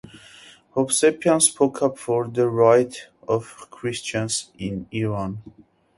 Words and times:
Hovsepian 0.73 1.39
spoke 1.43 1.83
up 1.83 1.99
for 1.99 2.27
the 2.27 2.49
rights 2.49 3.05
of 3.27 3.67
Christians 3.69 4.49
in 4.57 4.87
Iran. 4.91 5.43